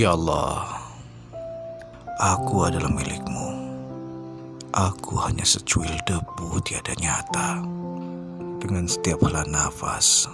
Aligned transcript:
Ya 0.00 0.16
Allah, 0.16 0.64
aku 2.16 2.64
adalah 2.64 2.88
milikmu. 2.88 3.52
Aku 4.72 5.20
hanya 5.20 5.44
secuil 5.44 5.92
debu 6.08 6.56
tiada 6.64 6.96
nyata. 6.96 7.60
Dengan 8.64 8.88
setiap 8.88 9.20
helah 9.28 9.44
nafas, 9.44 10.24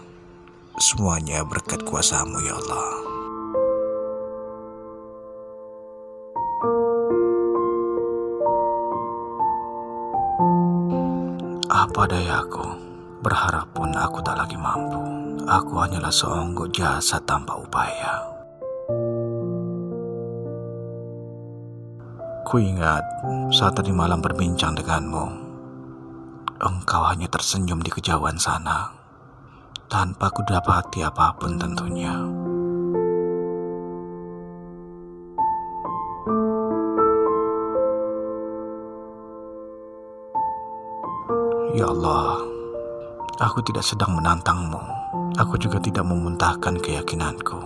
semuanya 0.79 1.43
berkat 1.43 1.83
kuasamu 1.83 2.39
ya 2.47 2.55
Allah. 2.55 2.91
Apa 11.75 12.07
dayaku, 12.07 12.67
berharap 13.19 13.67
pun 13.75 13.91
aku 13.99 14.23
tak 14.23 14.39
lagi 14.39 14.55
mampu. 14.55 15.03
Aku 15.43 15.75
hanyalah 15.83 16.15
seonggok 16.15 16.71
jasa 16.71 17.19
tanpa 17.27 17.59
upaya. 17.59 18.36
Ku 22.47 22.63
ingat 22.63 23.03
saat 23.51 23.75
tadi 23.75 23.91
malam 23.91 24.23
berbincang 24.23 24.79
denganmu, 24.79 25.27
engkau 26.63 27.03
hanya 27.11 27.27
tersenyum 27.27 27.83
di 27.83 27.91
kejauhan 27.91 28.39
sana, 28.39 28.95
tanpa 29.91 30.31
ku 30.31 30.47
dapati 30.47 31.03
apa 31.03 31.35
pun 31.35 31.59
tentunya. 31.59 32.15
Ya 41.75 41.91
Allah, 41.91 42.47
aku 43.43 43.59
tidak 43.67 43.83
sedang 43.83 44.15
menantangmu. 44.15 44.79
Aku 45.35 45.59
juga 45.59 45.83
tidak 45.83 46.07
memuntahkan 46.07 46.79
keyakinanku, 46.79 47.59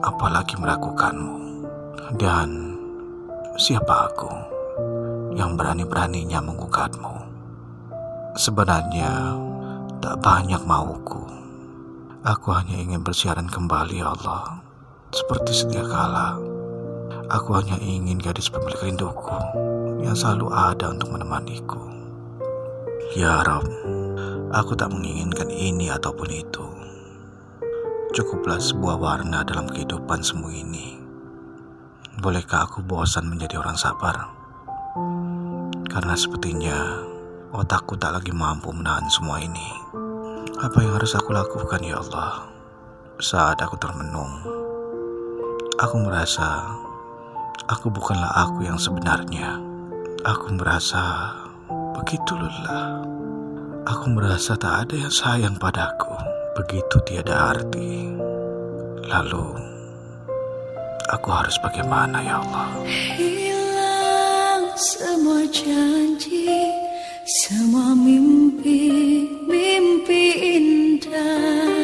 apalagi 0.00 0.56
meragukanmu. 0.56 1.36
Dan 2.16 2.67
siapa 3.58 4.06
aku 4.06 4.30
yang 5.34 5.58
berani-beraninya 5.58 6.38
menggugatmu? 6.38 7.26
Sebenarnya 8.38 9.34
tak 9.98 10.22
banyak 10.22 10.62
mauku. 10.62 11.26
Aku 12.22 12.54
hanya 12.54 12.78
ingin 12.78 13.02
bersiaran 13.02 13.50
kembali 13.50 13.98
ya 13.98 14.14
Allah. 14.14 14.62
Seperti 15.10 15.50
sedia 15.58 15.82
kala. 15.82 16.38
Aku 17.34 17.58
hanya 17.58 17.74
ingin 17.82 18.22
gadis 18.22 18.46
pemilik 18.46 18.78
rinduku 18.94 19.34
yang 20.06 20.14
selalu 20.14 20.54
ada 20.54 20.94
untuk 20.94 21.10
menemaniku. 21.10 21.82
Ya 23.18 23.42
Rob, 23.42 23.66
aku 24.54 24.78
tak 24.78 24.94
menginginkan 24.94 25.50
ini 25.50 25.90
ataupun 25.90 26.30
itu. 26.30 26.66
Cukuplah 28.14 28.62
sebuah 28.62 28.96
warna 29.02 29.42
dalam 29.42 29.66
kehidupan 29.66 30.22
semu 30.22 30.46
ini. 30.46 30.97
Bolehkah 32.18 32.66
aku 32.66 32.82
bosan 32.82 33.30
menjadi 33.30 33.62
orang 33.62 33.78
sabar? 33.78 34.26
Karena 35.86 36.18
sepertinya 36.18 36.98
otakku 37.54 37.94
tak 37.94 38.10
lagi 38.18 38.34
mampu 38.34 38.74
menahan 38.74 39.06
semua 39.06 39.38
ini. 39.38 39.70
Apa 40.58 40.82
yang 40.82 40.98
harus 40.98 41.14
aku 41.14 41.30
lakukan 41.30 41.78
ya 41.78 42.02
Allah? 42.02 42.50
Saat 43.22 43.62
aku 43.62 43.78
termenung, 43.78 44.34
aku 45.78 45.96
merasa 46.02 46.66
aku 47.70 47.86
bukanlah 47.86 48.34
aku 48.34 48.66
yang 48.66 48.82
sebenarnya. 48.82 49.62
Aku 50.26 50.58
merasa 50.58 51.30
begitu 51.94 52.34
lelah. 52.34 52.98
Aku 53.86 54.10
merasa 54.10 54.58
tak 54.58 54.90
ada 54.90 55.06
yang 55.06 55.14
sayang 55.14 55.54
padaku, 55.54 56.18
begitu 56.58 56.98
tiada 57.06 57.54
arti. 57.54 58.10
Lalu, 59.06 59.67
aku 61.08 61.28
harus 61.32 61.56
bagaimana 61.64 62.20
ya 62.20 62.40
Allah? 62.44 62.68
Hilang 63.16 64.64
semua 64.76 65.42
janji, 65.48 66.52
semua 67.24 67.96
mimpi, 67.96 69.24
mimpi 69.48 70.22
indah. 70.60 71.77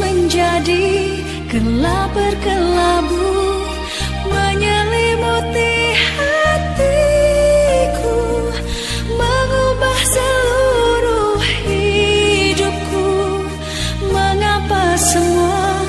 Menjadi 0.00 1.20
gelap 1.52 2.08
berkelabu 2.16 3.28
Menyelimuti 4.28 5.72
hatiku 6.16 8.20
Mengubah 9.12 10.00
seluruh 10.08 11.40
hidupku. 11.68 13.08
Mengapa 14.08 14.96
semua 14.96 15.84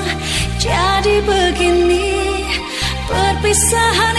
jadi 0.60 1.24
begini? 1.24 2.44
Perpisahan 3.08 4.16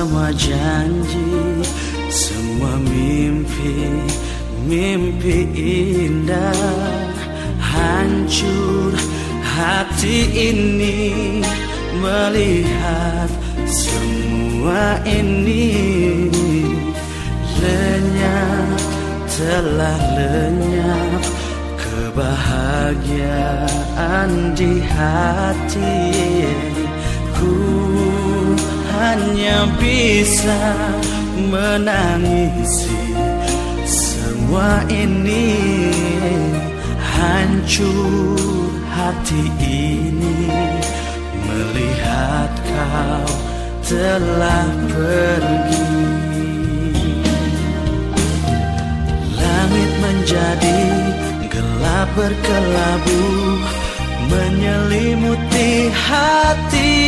semua 0.00 0.32
janji, 0.32 1.60
semua 2.08 2.80
mimpi, 2.80 4.00
mimpi 4.64 5.44
indah. 6.00 7.12
Hancur 7.60 8.96
hati 9.44 10.24
ini 10.32 11.44
melihat 12.00 13.28
semua 13.68 15.04
ini. 15.04 15.68
Lenyap 17.60 18.80
telah 19.28 20.00
lenyap 20.16 21.20
kebahagiaan 21.76 24.56
di 24.56 24.80
hati. 24.80 26.08
Ku 27.36 27.52
hanya 29.00 29.64
bisa 29.80 30.60
menangisi 31.48 33.00
semua 33.88 34.84
ini 34.92 35.56
hancur 37.00 38.68
hati 38.92 39.48
ini 39.56 40.52
melihat 41.48 42.52
kau 42.60 43.24
telah 43.88 44.68
pergi. 44.92 45.96
Langit 49.40 49.92
menjadi 50.04 50.80
gelap 51.48 52.08
berkelabu 52.12 53.24
menyelimuti 54.28 55.88
hatiku 55.88 57.00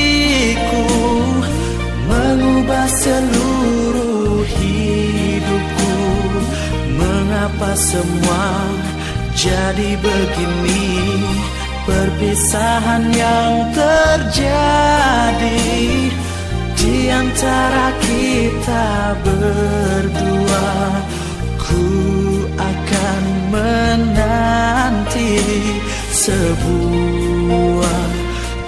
mengubah 2.12 2.86
seluruh 3.00 4.44
hidupku. 4.44 5.96
Mengapa 7.00 7.72
semua 7.76 8.68
jadi 9.32 9.96
begini? 9.96 10.92
Perpisahan 11.82 13.10
yang 13.10 13.74
terjadi 13.74 15.66
di 16.78 17.10
antara 17.10 17.90
kita 17.98 19.18
berdua. 19.26 20.70
Ku 21.58 21.82
akan 22.54 23.22
menanti 23.50 25.42
sebuah 26.14 28.06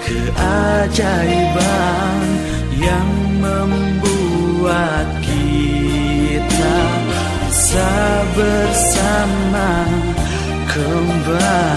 keajaiban 0.03 2.19
yang 2.75 3.24
membuat 3.39 5.07
kita 5.19 6.79
bisa 7.55 7.93
bersama 8.35 9.71
kembali. 10.71 11.74